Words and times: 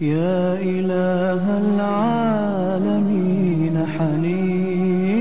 يا 0.00 0.56
إله 0.56 1.44
العالمين 1.64 2.96
حنيني 3.94 5.20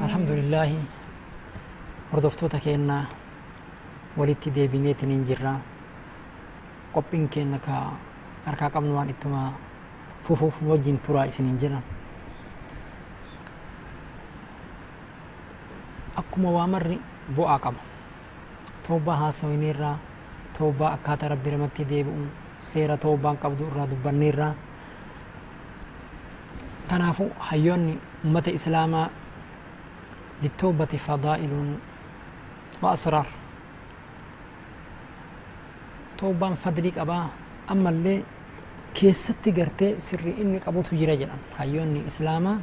alhamdulillaahi 0.00 0.78
hordoftoota 2.12 2.58
keennaa 2.64 3.04
walitti 4.18 4.48
deebineetiin 4.56 5.10
hin 5.12 5.24
jirra 5.28 5.52
qophiin 6.94 7.28
keenna 7.28 7.58
ka 7.66 7.92
harkaa 8.48 8.70
qabnu 8.74 8.92
waan 8.96 9.10
ittuma 9.12 9.42
fufuuf 10.24 10.56
nu 10.62 10.70
wajjin 10.72 10.98
turaa 11.04 11.24
isiniin 11.30 11.58
jedhan 11.62 11.84
akkuma 16.16 16.50
waa 16.56 16.66
marri 16.66 16.96
bu'aa 17.36 17.58
qaba 17.64 17.80
toobaa 18.88 19.16
haasawineerraa 19.22 19.96
toobaa 20.58 20.92
akkaataa 20.96 21.28
rabbi 21.36 21.50
ramatti 21.54 21.84
deebi'u 21.92 22.24
seera 22.60 22.96
toobaan 22.96 23.36
qabdu 23.36 23.64
irraa 23.70 23.86
dubbanneerraa 23.86 24.54
kanaafu 26.90 27.30
hayyoonni 27.48 27.98
ummata 28.24 28.50
islaamaa 28.50 29.08
للتوبة 30.42 30.92
فضائل 31.06 31.52
وأسرار 32.82 33.26
توبان 36.18 36.54
فضلك 36.54 36.98
أبا 36.98 37.26
أما 37.70 37.90
اللي 37.90 38.22
قرتي 39.46 39.98
سري 39.98 40.34
إني 40.40 40.58
قبوت 40.58 40.94
جرى 40.94 41.16
جران 41.16 41.40
هيوني 41.58 42.06
إسلاما 42.08 42.60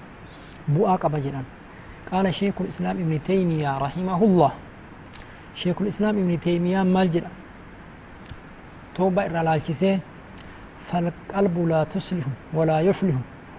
بؤا 0.68 0.96
قبا 0.96 1.20
جران 1.20 1.46
قال 2.12 2.34
شيخ 2.34 2.56
الإسلام 2.62 2.98
ابن 2.98 3.20
تيمية 3.24 3.78
رحمه 3.78 4.20
الله 4.24 4.52
شيخ 5.56 5.82
الإسلام 5.82 6.18
ابن 6.18 6.40
تيمية 6.42 6.84
مال 6.84 7.12
جران 7.12 7.36
توبة 8.98 9.26
إرالالشيسي 9.26 10.00
فالقلب 10.88 11.56
لا 11.70 11.84
تصلح 11.84 12.26
ولا 12.54 12.78
يفلح 12.82 13.16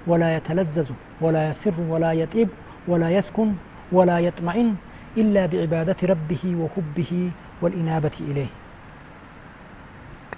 ولا 0.07 0.37
يتلذذ 0.37 0.89
ولا 1.21 1.49
يسر 1.51 1.77
ولا 1.93 2.13
يطيب 2.13 2.49
ولا 2.89 3.09
يسكن 3.11 3.49
ولا 3.93 4.19
يطمئن 4.19 4.69
إلا 5.17 5.47
بعبادة 5.47 5.97
ربه 6.03 6.43
وحبه 6.61 7.31
والإنابة 7.63 8.17
إليه. 8.21 8.51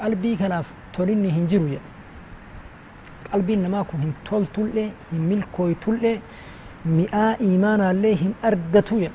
قلبي 0.01 0.37
كناف 0.37 0.67
توليني 0.95 1.31
هنجرو 1.37 1.67
يا 1.67 1.81
قلبي 3.33 3.55
إنما 3.55 3.83
كن 3.89 3.99
هن 4.05 4.13
تول 4.25 4.47
تولي 4.47 4.91
هن 5.13 5.21
ملكوي 5.31 5.75
تولي 5.85 6.21
مئة 6.87 7.27
إيمانا 7.41 7.93
لي 7.93 8.13
هن 8.21 8.33
أرقتو 8.45 8.97
يا 9.05 9.11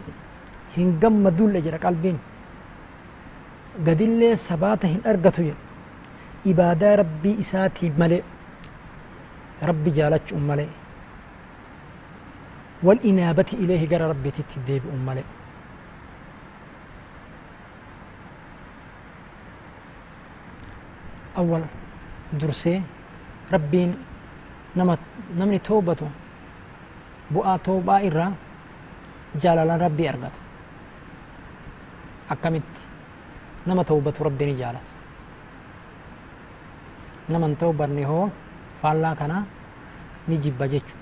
هن 0.78 1.00
قم 1.02 1.30
دول 1.30 1.62
جرى 1.66 1.78
قلبين. 1.78 2.18
قد 3.88 4.02
اللي 4.02 4.36
سباتة 4.36 4.88
هن 4.94 5.02
أرقتو 5.12 5.44
يا 5.50 5.56
إبادة 6.46 6.96
ربي 6.96 7.40
إساتي 7.40 7.90
ملئ. 7.98 8.22
ربي 9.64 9.90
جالتش 9.90 10.34
أم 10.34 10.48
ملئ. 10.48 10.68
والإنابة 12.84 13.46
إليه 13.54 13.88
جرى 13.88 14.06
ربي 14.10 14.32
تتديب 14.32 14.84
أمالي 14.94 15.24
أول 21.38 21.62
درسي 22.34 22.82
ربين 23.54 23.96
نمت 24.78 25.00
نمني 25.38 25.60
توبته. 25.60 26.10
بؤا 27.32 27.58
توبا 27.58 27.96
إرى 28.08 28.28
جلال 29.42 29.82
ربي 29.82 30.10
أرغت. 30.10 30.36
أكمت 32.32 32.70
نما 33.68 33.84
توبة 33.84 34.14
ربي 37.30 37.34
نجالت 37.34 37.34
نمن 37.34 37.58
توبة 37.58 37.86
نهو 37.86 38.30
فالله 38.82 39.14
كنا 39.14 39.44
نجيب 40.30 40.64
جيتشو 40.64 40.96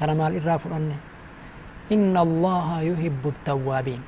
kana 0.00 0.16
maal 0.16 0.32
irraa 0.32 0.56
fudhanne 0.56 0.96
inna 1.90 2.20
allaha 2.24 2.80
yuhibbu 2.80 3.32
tawwaabiin 3.44 4.00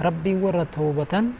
rabbiin 0.00 0.42
warra 0.44 0.68
toobatan 0.68 1.32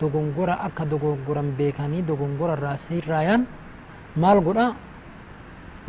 dogongora 0.00 0.56
akka 0.64 0.88
dogongoran 0.88 1.52
beekanii 1.52 2.00
dogongora 2.00 2.56
irraa 2.56 2.76
sirraayan 2.76 3.44
maal 4.16 4.40
godha 4.40 4.72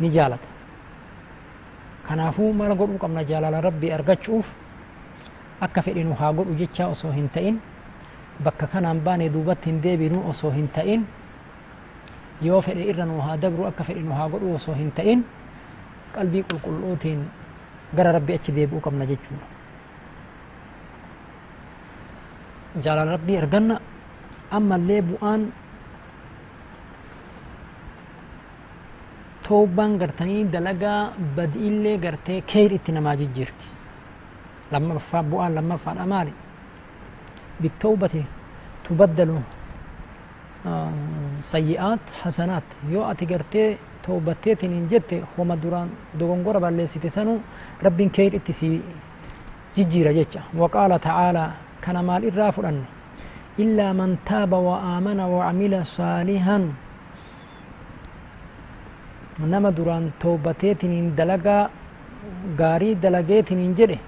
ni 0.00 0.10
jaalata 0.12 0.48
kanaafuu 2.08 2.52
maal 2.52 2.76
godhuu 2.76 3.00
qabna 3.00 3.24
jaalala 3.24 3.64
rabbii 3.64 3.92
argachuuf 3.92 4.44
akka 5.60 5.82
fedhinu 5.82 6.12
haa 6.20 6.32
godhu 6.32 6.52
jechaa 6.52 6.92
osoo 6.92 7.12
hin 7.12 7.28
ta'in 7.32 7.60
bakka 8.44 8.66
kanaan 8.66 9.00
baane 9.00 9.32
duubatti 9.32 9.70
hin 9.70 9.80
deebinu 9.80 10.28
osoo 10.28 10.50
hin 10.50 10.68
ta'in 10.68 11.06
yoo 12.46 12.60
fedhe 12.66 12.82
irra 12.90 13.04
nu 13.04 13.20
haa 13.26 13.36
dabru 13.36 13.66
akka 13.70 13.84
fedhinu 13.84 14.12
haa 14.18 14.28
godhu 14.32 14.54
osoo 14.54 14.74
hin 14.80 14.90
ta'in 14.96 15.20
qalbii 16.14 16.42
qulqulluutiin 16.50 17.20
gara 17.96 18.12
rabbi 18.16 18.32
achi 18.34 18.52
deebi'uu 18.56 18.80
qabna 18.86 19.04
jechuudha 19.10 19.46
jaalala 22.84 23.10
rabbii 23.16 23.38
arganna 23.42 23.76
ammallee 24.56 25.02
bu'aan 25.10 25.42
toobaan 29.46 29.98
gartanii 30.00 30.44
dalagaa 30.52 31.00
badiillee 31.36 31.96
gartee 32.04 32.40
keyr 32.52 32.72
itti 32.78 32.92
namaa 32.92 33.16
jijjiirti 33.20 33.66
lammaffaa 34.72 35.22
bu'aan 35.30 35.52
lammaffaadha 35.58 36.06
maali 36.12 36.32
bittawbati 37.62 38.22
tubaddalu 38.84 39.38
sayyi'aat 41.50 42.00
hasanaat 42.22 42.64
yoo 42.92 43.04
ati 43.10 43.26
gartee 43.32 43.68
toobatteetiin 44.06 44.72
hin 44.76 44.86
jette 44.92 45.16
homa 45.36 45.56
duraan 45.62 45.88
dogongora 46.20 46.60
balleessite 46.60 47.08
sanu 47.16 47.40
rabbiin 47.86 48.10
keyr 48.10 48.34
itti 48.38 48.52
si 48.60 48.70
jijjiira 49.76 50.12
jecha 50.18 50.40
waqaala 50.60 50.98
tacaalaa 51.06 51.50
kana 51.84 52.02
maal 52.08 52.22
irraa 52.30 52.50
fudhanne 52.56 52.84
illaa 53.64 53.92
man 54.00 54.18
taaba 54.30 54.58
wa 54.68 54.76
aamana 54.92 55.26
wacamila 55.34 55.84
saalihan 55.96 56.64
nama 59.52 59.70
duraan 59.76 60.12
toobateetiin 60.22 61.16
dalagaa 61.18 61.70
gaarii 62.60 62.94
dalageetiin 63.02 63.60
hin 63.64 63.74
jedhe 63.80 63.98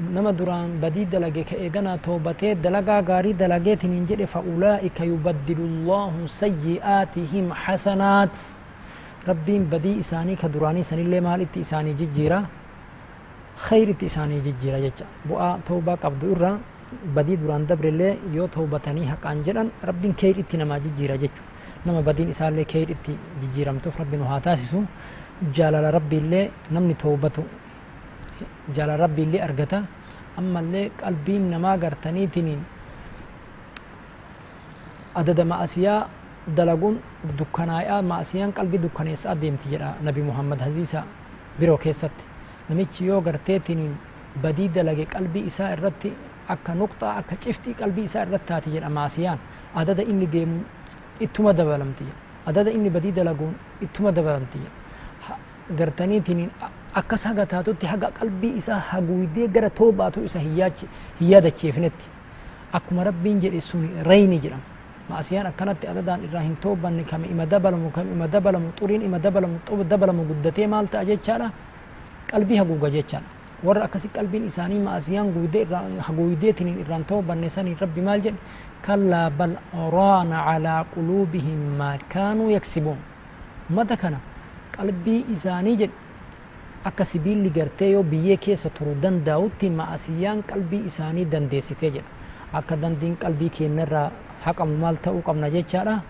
nama 0.00 0.30
duraan 0.38 0.70
badii 0.82 1.06
dalage 1.12 1.42
ka 1.48 1.56
eeganaa 1.64 1.98
toobatee 2.06 2.54
dalagaa 2.64 3.00
gaarii 3.08 3.34
dalageetiin 3.42 3.92
hin 3.96 4.06
jedhe 4.10 4.26
fa 4.34 4.40
ulaa'ika 4.52 5.04
yubaddilu 5.10 5.66
llaahu 5.88 6.28
sayyi'aatihim 6.40 7.46
xasanaat 7.64 8.30
rabbiin 9.30 9.64
badii 9.72 9.96
isaanii 10.04 10.36
ka 10.42 10.48
duraanii 10.54 10.84
sanillee 10.90 11.20
maal 11.26 11.40
itti 11.46 11.60
isaanii 11.66 11.94
jijjiira 12.00 12.38
khayr 13.66 13.88
itti 13.94 14.06
isaanii 14.12 14.40
jijjiira 14.46 14.78
jecha 14.86 15.04
bu'aa 15.28 15.52
toobaa 15.68 15.96
qabdu 16.04 16.26
irra 16.34 16.52
badii 17.16 17.36
duraan 17.42 17.66
dabrellee 17.70 18.12
yoo 18.36 18.48
toobatanii 18.56 19.06
haqaan 19.12 19.42
jedhan 19.46 19.68
rabbiin 19.88 20.14
keyr 20.20 20.36
itti 20.42 20.56
namaa 20.62 20.78
jijjiira 20.84 21.16
jechu 21.24 21.42
nama 21.86 22.00
badiin 22.08 22.30
isaallee 22.34 22.64
keyr 22.74 22.88
itti 22.96 23.12
jijjiiramtuuf 23.40 23.98
rabbi 24.02 24.16
nu 24.20 24.24
haa 24.30 24.40
taasisu 24.46 24.80
jaalala 25.56 25.90
rabbiillee 25.98 26.50
namni 26.76 26.94
toobatu 27.02 27.42
jaalala 28.76 28.96
rabbiillee 29.04 29.42
argata 29.48 29.78
ammallee 30.40 30.84
qalbiin 31.00 31.44
namaa 31.50 31.76
gartaniitiniin 31.84 32.60
adada 35.20 35.44
ma'asiyaa 35.52 36.00
dalaguun 36.56 36.96
dukkanaayaa 37.38 38.02
maasiyaan 38.12 38.52
qalbii 38.58 38.80
dukkaneessa 38.82 39.26
adeemti 39.34 39.66
jedha 39.72 39.90
nabi 40.06 40.22
muhammad 40.28 40.60
hadiisa 40.66 41.00
biroo 41.60 41.78
keessatti 41.84 42.24
namichi 42.68 43.06
yoo 43.10 43.20
garteetiniin 43.28 43.94
badii 44.42 44.68
dalage 44.74 45.04
qalbii 45.14 45.44
isaa 45.50 45.70
irratti 45.76 46.10
akka 46.54 46.72
nuqxaa 46.80 47.12
akka 47.20 47.36
ciftii 47.44 47.74
qalbii 47.80 48.04
isaa 48.08 48.22
irratti 48.26 48.46
taati 48.52 48.70
jedha 48.76 48.88
maasiyaan 48.98 49.38
adada 49.80 50.02
inni 50.12 50.26
deemu 50.34 50.58
ittuma 51.26 51.52
dabalamti 51.60 52.04
jedha 52.08 52.18
adada 52.50 52.70
inni 52.76 52.90
badii 52.96 53.12
dalaguun 53.18 53.54
ittuma 53.84 54.10
dabalamti 54.18 54.58
jedha 54.64 55.34
gartaniitiniin 55.78 56.50
akkas 57.00 57.22
haga 57.28 57.44
taatutti 57.52 57.86
haga 57.92 58.08
qalbii 58.18 58.54
isaa 58.60 58.80
haguuydee 58.90 59.48
gara 59.54 59.70
toobaatu 59.80 60.24
isa 60.28 60.38
hin 60.44 60.54
yaadacheefnetti 61.30 62.06
akkuma 62.78 63.04
rabbiin 63.08 63.40
jedhe 63.44 63.60
suni 63.70 63.88
rayni 64.08 64.38
jedhama 64.44 64.66
maasiyaan 65.10 65.46
akkanatti 65.50 65.86
adadaan 65.92 66.24
irraa 66.26 66.42
hin 66.46 66.56
toobanne 66.64 67.04
kam 67.10 67.22
ima 67.24 67.46
dabalamu 67.52 67.90
kam 67.96 68.06
ima 68.14 68.26
dabalamu 68.34 68.68
xuriin 68.78 69.02
ima 69.08 69.18
dabalamu 69.18 69.56
dabalamu 69.92 70.22
guddatee 70.30 70.66
maal 70.72 70.86
ta'a 70.94 71.04
jechaadha 71.10 71.48
qalbii 72.30 72.58
haguuga 72.60 72.90
jechaadha 72.96 73.28
warra 73.66 73.84
akkasi 73.88 74.08
qalbiin 74.16 74.44
isaanii 74.50 74.80
maasiyaan 74.88 75.30
guydee 75.36 75.62
irraa 75.66 75.84
haguuydeetiniin 76.08 76.80
irraan 76.82 77.04
toobanne 77.12 77.48
sanii 77.56 77.76
rabbi 77.80 78.00
maal 78.08 78.20
jedhe 78.26 78.38
kallaa 78.86 79.30
bal 79.38 79.54
raana 79.96 80.38
calaa 80.48 80.82
quluubihim 80.94 81.62
maa 81.80 81.94
kaanuu 82.12 82.50
yaksibuun 82.56 83.00
ummata 83.70 83.96
kana 84.02 84.18
qalbii 84.76 85.20
isaanii 85.36 85.76
jedhe 85.82 85.94
akka 86.84 87.04
sibiilli 87.04 87.50
gartee 87.50 87.90
yoo 87.90 88.02
biyyee 88.02 88.36
keessa 88.36 88.70
turuu 88.70 88.96
danda'utti 89.02 89.70
maasiyaan 89.70 90.42
qalbii 90.42 90.84
isaanii 90.90 91.30
dandeessitee 91.32 91.90
jedha 91.90 92.10
akka 92.52 92.76
dandiin 92.82 93.16
qalbii 93.16 93.50
keenyarraa 93.50 94.10
haqamu 94.44 94.76
maal 94.84 94.96
ta'uu 95.02 95.22
qabna 95.22 95.50
jechaadha 95.56 96.02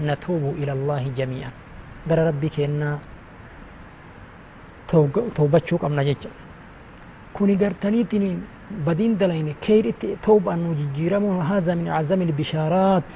نتوب 0.00 0.54
إلى 0.62 0.72
الله 0.72 1.02
جميعا 1.18 1.50
در 2.08 2.18
ربي 2.30 2.48
كينا 2.48 2.98
توبة 5.36 5.68
قمنا 5.82 6.02
جيجا 6.08 6.30
كوني 7.34 7.54
قرتني 7.62 8.04
تنين 8.10 8.38
بدين 8.86 9.12
دلين 9.18 9.48
كير 9.64 9.84
توبة 10.22 10.54
أنه 10.54 10.70
جيرمون 10.96 11.38
هذا 11.50 11.74
من 11.74 11.86
أعظم 11.88 12.20
البشارات 12.22 13.08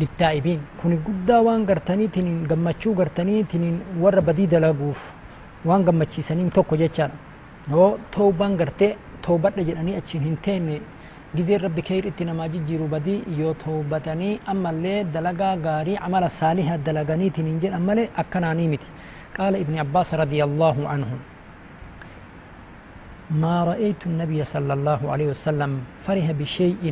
للتائبين 0.00 0.60
كوني 0.82 0.96
قدا 1.06 1.38
وان 1.44 1.60
قرتني 1.68 2.06
تنين 2.14 2.46
قمتشو 2.50 2.90
قرتني 2.98 3.44
وان 5.64 5.80
قمتشي 5.86 6.22
سنين 6.28 6.50
توكو 6.56 6.76
جيجا 6.80 7.06
هو 7.74 7.84
توبة 8.12 8.46
قرتي 8.60 8.88
توبة 9.26 9.56
جدني 9.68 9.92
أتشين 9.98 10.22
هنتين 10.26 10.66
gizeen 11.32 11.64
rabbi 11.64 11.80
kayr 11.80 12.04
itti 12.10 12.24
namaa 12.28 12.48
jijjiiru 12.52 12.86
badii 12.92 13.24
yoo 13.40 13.54
toobatanii 13.62 14.40
ammallee 14.52 15.04
dalagaa 15.14 15.56
gaarii 15.56 15.96
amala 16.06 16.28
saaliha 16.28 16.76
dalaganiitiin 16.86 17.46
hin 17.50 17.60
jedhan 17.62 17.82
malee 17.88 18.04
akkanaanii 18.22 18.68
miti 18.72 18.90
qaala 19.36 19.56
ibni 19.64 19.80
abbaas 19.84 20.12
radia 20.22 20.44
allaahu 20.44 20.88
anhu 20.94 21.16
ما 23.42 23.64
رأيت 23.64 24.00
النبي 24.06 24.44
صلى 24.44 24.72
الله 24.78 25.00
عليه 25.12 25.28
وسلم 25.32 25.72
فرح 26.04 26.26
بشيء 26.40 26.84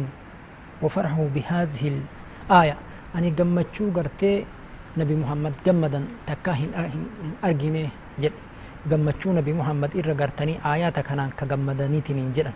وفرحه 0.82 1.20
بهذه 1.34 1.84
الآية 1.92 2.76
أني 3.16 3.30
قمتشو 3.38 3.84
قرتي 3.96 4.32
نبي 4.96 5.14
محمد 5.20 5.54
قمدا 5.66 6.00
تكاهن 6.28 6.70
أرقيني 7.44 7.84
جد 8.22 8.32
قمتشو 8.90 9.28
نبي 9.38 9.52
محمد 9.60 9.90
إرى 9.98 10.12
قرتني 10.20 10.54
آيات 10.72 10.96
كان 11.08 11.20
كقمداني 11.38 12.00
تنين 12.06 12.28
جدا 12.36 12.52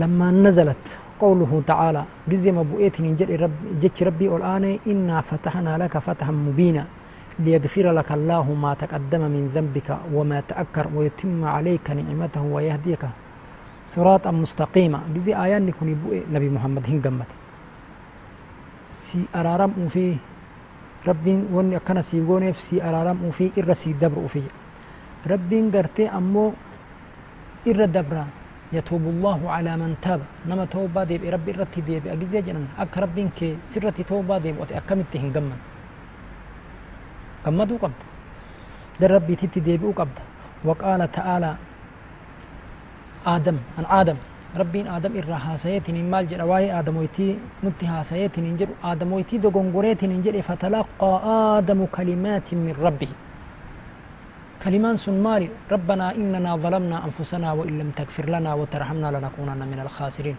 لما 0.00 0.28
نزلت 0.44 0.84
قوله 1.22 1.52
تعالى 1.66 2.02
جزي 2.30 2.50
ما 2.56 2.62
بؤيت 2.70 2.96
جد 3.18 3.30
رب 3.42 3.56
جتش 3.82 3.98
ربي 4.08 4.26
الآن 4.36 4.64
إنا 4.90 5.16
فتحنا 5.28 5.72
لك 5.82 5.94
فتحا 6.06 6.32
مبينا 6.46 6.84
ليغفر 7.44 7.86
لك 7.98 8.10
الله 8.18 8.46
ما 8.64 8.72
تقدم 8.82 9.22
من 9.34 9.42
ذنبك 9.54 9.88
وما 10.14 10.38
تأكر 10.50 10.86
ويتم 10.96 11.44
عليك 11.54 11.86
نعمته 11.98 12.42
ويهديك 12.54 13.02
صراطا 13.92 14.30
مستقيما 14.30 15.00
جزي 15.14 15.32
آيان 15.44 15.62
نكوني 15.66 15.94
بؤي 16.02 16.18
نبي 16.34 16.48
محمد 16.56 16.84
هن 16.90 16.98
قمت 17.04 17.30
سي 19.04 19.18
أرارم 19.38 19.72
في 19.94 20.04
ربي 21.06 21.44
وني 21.52 21.76
أكنا 21.76 22.02
سيقوني 22.02 22.52
في 22.52 22.62
سي 22.62 22.76
أرارم 22.82 23.30
في 23.30 23.50
إر 23.58 23.72
سي 23.72 23.92
دبر 23.92 24.26
في 24.28 24.42
ربي 25.26 25.70
قرتي 25.74 26.08
أمو 26.08 26.52
إر 27.68 27.84
دبرا 27.84 28.26
يتوب 28.72 29.04
الله 29.14 29.40
على 29.50 29.72
من 29.76 29.94
تاب 30.02 30.20
نما 30.48 30.64
توبا 30.64 31.04
ديب 31.04 31.24
ربي 31.24 31.52
رتي 31.52 31.80
ديب 31.80 32.06
أجزي 32.06 32.40
جنن 32.46 32.66
أك 32.78 32.98
ربين 32.98 33.28
كي 33.38 33.56
سرتي 33.70 34.02
توبا 34.02 34.38
ديب 34.38 34.58
وتي 34.60 34.76
أكمت 34.78 35.12
هن 35.16 35.30
قمت 35.34 35.60
قمدوا 37.44 37.78
قبض 37.82 38.00
در 39.00 39.10
ربي 39.10 39.34
تتي 39.36 39.60
ديبئوا 39.60 39.92
قبض 39.92 40.18
وقال 40.64 41.12
تعالى 41.12 41.56
آدم 43.26 43.56
عن 44.58 44.64
آدم 44.64 44.70
ربين 44.70 44.86
آدم 44.86 45.12
إرى 45.16 45.38
هاسيتين 45.46 46.10
مال 46.10 46.26
جرى 46.28 46.42
واي 46.42 46.78
آدم 46.78 46.96
ويتي 46.96 47.38
نتي 47.64 47.86
هاسيتين 47.86 48.44
انجر 48.44 48.68
آدم 48.84 49.12
ويتي 49.12 49.38
دو 49.38 49.48
غنغوريتين 49.54 50.10
انجر 50.10 50.42
فتلقى 50.42 51.12
آدم 51.58 51.86
كلمات 51.96 52.48
من 52.54 52.74
ربه 52.86 53.10
كلمان 54.62 54.96
سن 54.96 55.16
مالي 55.22 55.48
ربنا 55.74 56.06
إننا 56.18 56.56
ظلمنا 56.64 56.96
أنفسنا 57.06 57.48
وإن 57.58 57.74
لم 57.80 57.90
تغفر 57.98 58.26
لنا 58.34 58.50
وترحمنا 58.58 59.08
لنكونن 59.14 59.62
من 59.72 59.78
الخاسرين 59.84 60.36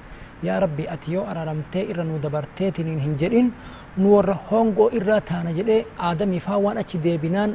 يا 0.48 0.56
ربي 0.64 0.84
أتيو 0.94 1.22
أرارمتي 1.32 1.82
إرى 1.92 2.04
ندبرتيتين 2.10 2.88
هنجرين 3.06 3.48
نور 4.04 4.28
هونغو 4.50 4.86
إرى 4.98 5.18
تانا 5.28 5.52
جدي 5.58 5.78
آدم 6.10 6.32
فاوان 6.46 6.78
أتي 6.82 6.98
ديبنان 7.04 7.52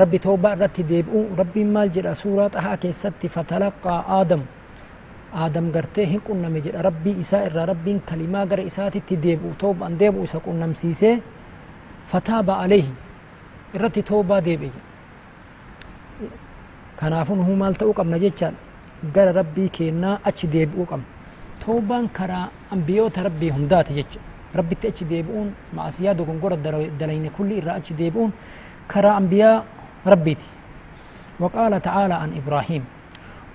ربي 0.00 0.18
توبة 0.24 0.54
رتي 0.54 0.82
ديبؤ 0.90 1.36
ربي 1.40 1.62
مال 1.74 1.92
جرى 1.94 2.14
سورة 2.22 2.52
أها 2.60 2.74
كيستي 2.82 3.28
فتلقى 3.34 3.94
آدم 4.20 4.42
آدم 4.42 4.61
قرتي 5.75 6.03
هن 6.11 6.19
قلنا 6.27 6.49
مجد 6.49 6.75
ربي 6.75 7.11
إساء 7.21 7.41
إرى 7.51 7.63
ربي 7.71 7.99
كلمة 8.09 8.39
قر 8.49 8.59
إساء 8.67 8.89
تديبؤ 8.89 9.59
توبة 9.59 9.87
أن 9.87 9.97
ديبؤ 9.97 10.23
إساء 10.23 10.41
قلنا 10.45 10.65
مسيسي 10.71 11.19
فتاب 12.11 12.47
عليه 12.49 12.87
إرتي 13.75 14.01
توبة 14.01 14.39
ديبئ 14.39 14.71
kanaafuu 16.97 17.35
nuhu 17.35 17.53
maal 17.55 17.75
ta'uu 17.77 17.93
qabna 17.93 18.17
jechaan 18.17 18.55
gara 19.13 19.31
rabbii 19.31 19.69
keennaa 19.69 20.17
achi 20.29 20.47
deebi'uu 20.53 20.85
qabna 20.91 21.05
toobaan 21.65 22.09
karaa 22.09 22.49
ambiyoota 22.73 23.23
rabbii 23.27 23.51
hundaati 23.57 23.93
jecha 23.99 24.19
rabbitti 24.59 24.87
achi 24.91 25.05
deebi'uun 25.11 25.51
maasiyaa 25.77 26.17
dogongora 26.19 26.57
dalayne 26.99 27.29
kulli 27.37 27.57
irraa 27.61 27.75
achi 27.81 27.93
deebi'uun 28.01 28.31
karaa 28.93 29.15
ambiyaa 29.21 29.63
rabbiiti 30.05 30.47
وقال 31.39 31.81
تعالى 31.81 32.13
عن 32.13 32.29
إبراهيم 32.41 32.83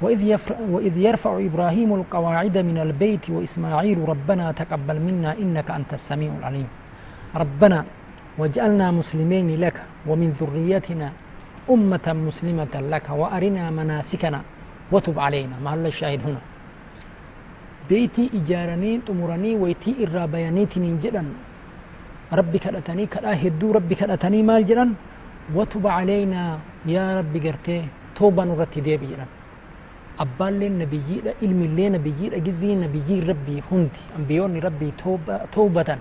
وإذ, 0.02 0.38
وإذ 0.70 0.98
يرفع 0.98 1.32
إبراهيم 1.50 1.94
القواعد 1.94 2.58
من 2.58 2.78
البيت 2.78 3.30
وإسماعيل 3.30 4.10
ربنا 4.10 4.52
تقبل 4.52 4.98
منا 5.00 5.38
إنك 5.38 5.72
أنت 5.72 5.94
السميع 5.94 6.32
العليم. 6.40 6.68
ربنا 7.36 7.86
واجعلنا 8.38 8.92
مسلمين 8.92 9.48
لك 9.64 9.78
ومن 10.08 10.30
ذريتنا 10.40 11.12
أمة 11.70 12.08
مسلمة 12.28 12.74
لك 12.94 13.10
وأرنا 13.10 13.64
مناسكنا 13.70 14.42
وتب 14.92 15.20
علينا. 15.20 15.56
محل 15.66 15.86
الشاهد 15.86 16.22
هنا. 16.28 16.42
بيتي 17.90 18.30
إجارني 18.38 18.92
تمرني 19.08 19.56
ويتي 19.56 19.92
إرابياني 20.04 20.66
تنين 20.66 21.00
جدا. 21.04 21.24
ربي 22.34 22.58
كدتني 22.60 23.06
كدا 23.06 23.34
هدو 23.44 23.72
ربي 23.72 23.96
كدتني 23.96 24.40
مال 24.44 24.66
جدا. 24.66 24.94
وتب 25.56 25.88
علينا 25.88 26.60
يا 26.86 27.20
ربي 27.20 27.40
قرتي. 27.40 27.82
توبة 28.16 28.44
نرتي 28.44 28.82
دي 28.82 28.98
بجدا 28.98 29.26
لين 31.78 31.92
نبيي 31.92 32.30
دا 32.34 32.38
جزي 32.48 32.76
نبيي 32.76 33.20
ربي 33.30 33.56
هندي 33.72 34.02
أنبيوني 34.18 34.60
ربي 34.60 34.90
توبة 35.04 35.36
توبة 35.56 35.98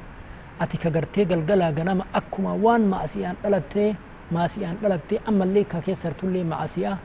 أتي 0.60 0.76
كقرتي 0.82 1.24
قلقلا 1.30 1.70
غنام 1.76 2.00
أكما 2.14 2.52
وان 2.64 2.82
ما 2.90 3.04
أسيان 3.04 3.36
ألتي 3.46 3.94
maasiyaan 4.34 4.76
dhalatte 4.82 5.20
ammallee 5.30 5.64
ka 5.64 5.78
keessartullee 5.86 6.44
maasiyaa 6.52 6.96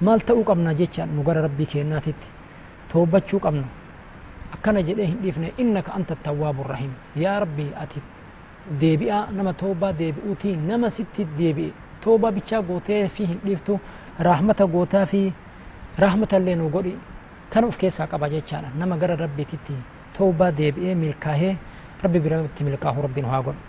maal 0.00 0.20
ta'uu 0.26 0.42
qabna 0.48 0.72
jechaan 0.80 1.10
nu 1.16 1.22
gara 1.22 1.42
rabbii 1.46 1.66
keennaatitti 1.72 2.26
toobachuu 2.92 3.38
qabna 3.44 3.62
akkana 4.54 4.82
jedhee 4.88 5.06
hin 5.10 5.20
dhiifne 5.22 5.52
innaka 5.62 5.94
anta 5.98 6.14
tawwaabu 6.24 6.62
rahim 6.72 6.90
yaa 7.24 7.36
rabbii 7.44 7.68
ati 7.82 8.02
deebi'aa 8.80 9.22
nama 9.36 9.52
toobaa 9.62 9.92
deebi'uutii 10.00 10.56
nama 10.70 10.90
sitti 10.96 11.22
deebi'e 11.38 11.70
toobaa 12.04 12.32
bichaa 12.38 12.62
gootee 12.70 13.08
fi 13.08 13.22
hin 13.30 13.38
dhiiftu 13.46 13.78
raahmata 14.28 14.66
gootaa 14.74 15.06
fi 15.12 15.22
raahmatallee 15.98 16.56
nu 16.56 16.68
godhi. 16.70 16.96
Kana 17.50 17.66
of 17.66 17.76
keessaa 17.78 18.06
qaba 18.06 18.28
jechaadha. 18.28 18.70
Nama 18.78 18.96
gara 18.96 19.16
rabbiititti 19.16 19.74
toobaa 20.18 20.50
deebi'ee 20.50 20.94
milkaahee 20.94 21.56
rabbi 22.02 22.20
biratti 22.20 22.64
milkaahu 22.64 23.02
rabbiin 23.02 23.26
haa 23.26 23.42
godhu. 23.42 23.60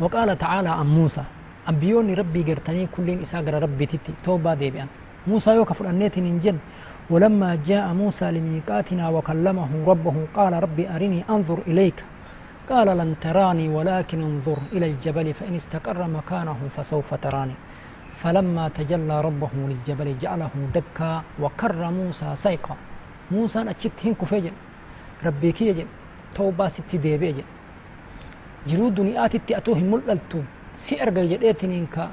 وقال 0.00 0.38
تعالى 0.38 0.68
عن 0.68 0.86
موسى 0.86 1.22
أنبيوني 1.68 2.14
ربي 2.14 2.42
قرتني 2.42 2.86
كلين 2.96 3.22
إساقر 3.22 3.62
ربي 3.62 3.86
تتي 3.86 4.12
توبا 4.24 4.54
ديبيان 4.54 4.88
موسى 5.26 5.50
يوكف 5.54 5.80
الأنيت 5.82 6.18
ننجن 6.18 6.58
ولما 7.10 7.58
جاء 7.66 7.86
موسى 7.94 8.26
لميقاتنا 8.30 9.08
وكلمه 9.08 9.70
ربه 9.86 10.16
قال 10.34 10.52
ربي 10.62 10.84
أرني 10.90 11.24
أنظر 11.30 11.58
إليك 11.70 11.98
قال 12.70 12.88
لن 12.98 13.14
تراني 13.20 13.68
ولكن 13.68 14.18
انظر 14.22 14.58
إلى 14.72 14.86
الجبل 14.90 15.34
فإن 15.34 15.54
استقر 15.54 16.00
مكانه 16.08 16.58
فسوف 16.76 17.14
تراني 17.14 17.54
فلما 18.24 18.68
تجلى 18.72 19.16
ربه 19.20 19.52
للجبل 19.68 20.08
جعله 20.22 20.54
دكا 20.74 21.10
وكر 21.42 21.80
موسى 21.98 22.28
سيقا. 22.44 22.76
موسى 23.32 23.60
نشت 23.68 24.00
هنك 24.04 24.24
فجل 24.24 24.54
ربي 25.26 25.52
كي 25.52 25.64
يجل 25.68 25.88
توبا 26.34 26.68
ستي 26.68 26.96
دي 27.04 27.20
بيجل 27.20 27.44
جرو 28.68 28.88
آتي 29.24 29.38
تأتوه 29.44 29.78
ملألتو. 29.92 30.40
سي 30.84 31.02
أرغا 31.02 31.24
جديتنين 31.30 31.86
كا 31.92 32.04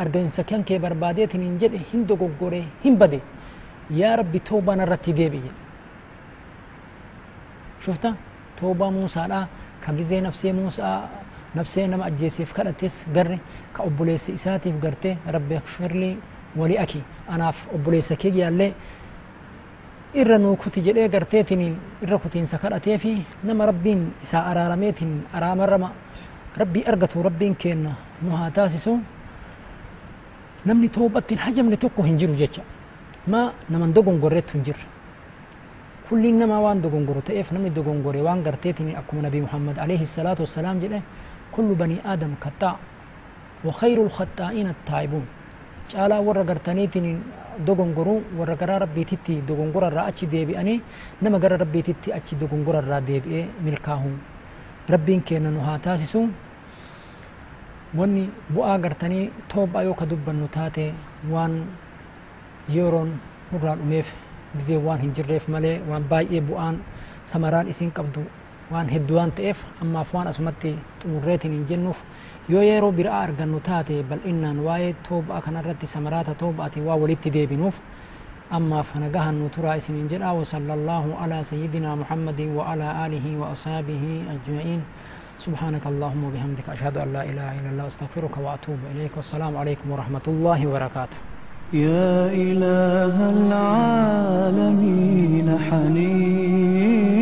أرغا 0.00 0.20
انسكيان 0.20 0.62
كي 0.64 0.78
برباديتنين 0.80 1.58
جد. 1.60 1.74
هندو 1.92 2.16
قوري 2.40 2.64
هنبدي. 2.84 3.20
يا 4.00 4.16
ربي 4.16 4.38
توبا 4.38 4.74
نرتي 4.74 5.12
دي 5.12 5.28
بيجل 5.28 5.56
شفتا؟ 7.84 8.14
توبا 8.56 8.86
موسى 8.96 9.22
لا. 9.28 9.46
كاقزي 9.84 10.20
نفسي 10.20 10.52
موسى. 10.52 10.88
نفسي 11.56 11.86
نما 11.86 12.06
أجيسي 12.06 12.44
في 12.44 12.54
كانتس 12.54 13.04
غري 13.14 13.38
كابوليس 13.76 14.30
إساتي 14.30 14.72
في 14.72 14.78
غرتي 14.86 15.16
ربي 15.34 15.56
اغفر 15.56 15.92
لي 15.92 16.16
ولي 16.56 16.82
أكي. 16.82 17.02
أنا 17.30 17.50
في 17.50 17.66
ابوليس 17.74 18.12
كي 18.12 18.28
يالي 18.38 18.72
إرا 20.16 20.36
نو 20.38 20.56
كوتي 20.56 20.80
جدي 20.80 21.06
غرتي 21.06 21.42
تنين 21.42 21.74
إرا 22.02 22.16
كوتين 22.16 22.46
سكراتي 22.46 22.98
في 22.98 23.22
نما 23.44 23.64
ربين 23.64 24.00
إسا 24.22 24.38
اراراميتين 24.50 25.10
ارامرما 25.34 25.90
ربي 26.60 26.88
ارغتو 26.88 27.20
ربين 27.20 27.54
كين 27.54 27.94
نو 28.22 28.30
هاتاسسو 28.36 28.96
نمني 30.66 30.88
توبتي 30.88 31.34
الحجم 31.34 31.70
لتوكو 31.70 32.02
هنجرو 32.02 32.34
جتشا 32.40 32.62
ما 33.32 33.52
نمن 33.70 33.92
دوغون 33.92 34.16
غوريتو 34.22 34.58
هنجر. 34.58 34.78
كل 36.10 36.24
نما 36.40 36.58
وان 36.58 36.80
دوغون 36.82 37.06
غورو 37.06 37.20
تيف 37.20 37.52
نمني 37.54 37.70
دوغون 37.70 38.02
غوري 38.04 38.20
وان 38.26 38.42
غرتي 38.46 38.74
أكو 39.00 39.16
نبي 39.26 39.40
محمد 39.46 39.78
عليه 39.78 40.02
الصلاة 40.08 40.38
والسلام 40.42 40.76
جدي 40.82 41.00
كل 41.54 41.68
بني 41.80 41.96
آدم 42.12 42.32
خطاء 42.44 42.76
وخير 43.66 43.98
الخطائين 44.06 44.68
التائبون 44.76 45.26
caalaa 45.90 46.22
warra 46.26 46.44
gartaniitiin 46.50 47.08
dogongoruu 47.66 48.18
warra 48.38 48.54
gara 48.60 48.78
rabbiititti 48.78 49.34
dogongora 49.48 49.86
irraa 49.90 50.06
achi 50.10 50.26
deebi'anii 50.34 50.78
nama 51.22 51.38
gara 51.42 51.56
rabbiititti 51.62 52.08
achi 52.18 52.34
dogongora 52.42 52.78
irraa 52.84 53.00
deebi'ee 53.08 53.44
milkaa'uun 53.66 54.14
rabbiin 54.92 55.22
kenna 55.28 55.50
nu 55.50 55.60
haa 55.66 55.78
taasisu 55.86 56.20
wanni 57.98 58.24
bu'aa 58.54 58.78
gartanii 58.84 59.24
toobaa 59.52 59.82
yoo 59.82 59.94
ka 60.00 60.06
dubbannu 60.06 60.46
taate 60.56 60.84
waan 61.32 61.54
yeroon 62.74 63.10
nurraa 63.52 63.76
dhumeef 63.80 64.08
gizee 64.56 64.78
waan 64.86 65.00
hin 65.04 65.12
jirreef 65.16 65.48
malee 65.54 65.76
waan 65.90 66.04
baay'ee 66.12 66.40
bu'aan 66.50 66.76
samaraan 67.32 67.66
isiin 67.72 67.90
qabdu 67.98 68.22
waan 68.72 68.88
hedduu 68.94 69.16
waan 69.18 69.32
ta'eef 69.38 69.58
ammaaf 69.82 70.14
waan 70.14 70.28
asumatti 70.32 70.70
xumurreetiin 71.02 71.52
hin 71.56 71.64
jennuuf 71.70 71.98
yoo 72.48 72.62
yeroo 72.62 72.92
biraa 72.92 73.20
argannu 73.26 73.60
taate 73.68 74.02
bal'innaan 74.10 74.58
waa'ee 74.66 74.92
toobaa 75.08 75.40
kanarratti 75.46 75.86
samaraata 75.94 76.34
toobaati 76.42 76.80
waa 76.88 76.96
walitti 77.02 77.30
deebinuuf 77.36 77.76
ammaaf 78.58 78.94
nagahan 79.04 79.36
nu 79.40 79.48
turaa 79.56 79.74
isiniin 79.82 80.08
jedha 80.14 80.30
alaa 81.24 81.44
sayidina 81.44 81.96
muhammadin 82.02 82.54
wa 82.56 82.62
alaa 82.72 82.92
aalihi 83.02 83.36
wa 83.36 83.46
asaabihi 83.56 84.12
ajma'iin 84.34 84.82
سبحانك 85.46 85.84
اللهم 85.92 86.22
وبحمدك 86.28 86.66
أشهد 86.76 86.96
أن 87.04 87.08
لا 87.16 87.22
إله 87.30 87.48
إلا 87.58 87.70
الله 87.72 87.86
أستغفرك 87.92 88.34
وأتوب 88.44 88.80
إليك 88.92 89.12
والسلام 89.16 89.52
عليكم 89.56 89.86
ورحمة 89.90 90.26
الله 90.32 90.58
وبركاته 90.66 91.16
يا 91.72 92.16
إله 92.46 93.16
العالمين 93.36 95.48
حنيني 95.66 97.19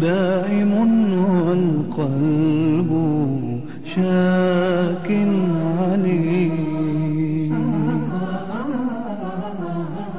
دائم 0.00 0.72
والقلب 1.46 2.90
شاك 3.94 5.08
عليم. 5.78 6.76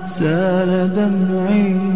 سال 0.06 0.72
دمعي 0.96 1.87